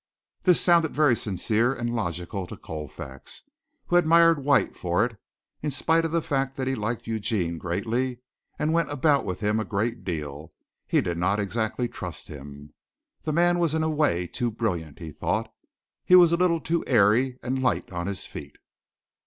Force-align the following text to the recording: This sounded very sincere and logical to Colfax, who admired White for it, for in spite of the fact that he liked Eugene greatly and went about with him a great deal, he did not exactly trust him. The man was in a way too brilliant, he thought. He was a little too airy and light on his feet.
This 0.41 0.59
sounded 0.59 0.95
very 0.95 1.15
sincere 1.15 1.71
and 1.75 1.87
logical 1.93 2.47
to 2.47 2.57
Colfax, 2.57 3.43
who 3.85 3.97
admired 3.97 4.43
White 4.43 4.75
for 4.75 5.05
it, 5.05 5.11
for 5.11 5.17
in 5.61 5.69
spite 5.69 6.05
of 6.05 6.11
the 6.11 6.23
fact 6.23 6.57
that 6.57 6.65
he 6.65 6.73
liked 6.73 7.05
Eugene 7.05 7.59
greatly 7.59 8.17
and 8.57 8.73
went 8.73 8.89
about 8.89 9.25
with 9.25 9.41
him 9.41 9.59
a 9.59 9.63
great 9.63 10.03
deal, 10.03 10.53
he 10.87 11.01
did 11.01 11.19
not 11.19 11.39
exactly 11.39 11.87
trust 11.87 12.29
him. 12.29 12.73
The 13.21 13.33
man 13.33 13.59
was 13.59 13.75
in 13.75 13.83
a 13.83 13.89
way 13.91 14.25
too 14.25 14.49
brilliant, 14.49 14.97
he 14.97 15.11
thought. 15.11 15.53
He 16.03 16.15
was 16.15 16.31
a 16.31 16.35
little 16.37 16.59
too 16.61 16.83
airy 16.87 17.37
and 17.43 17.61
light 17.61 17.93
on 17.93 18.07
his 18.07 18.25
feet. 18.25 18.55